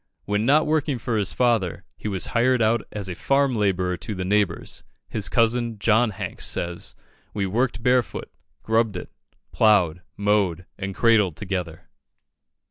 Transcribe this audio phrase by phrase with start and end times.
[0.25, 4.15] When not working for his father, he was hired out as a farm labourer to
[4.15, 4.83] the neighbours.
[5.09, 6.95] His cousin, John Hanks, says
[7.35, 8.31] "We worked barefoot,
[8.63, 9.11] grubbed it,
[9.51, 11.87] ploughed, mowed, and cradled together."